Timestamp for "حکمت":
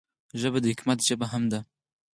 0.71-0.99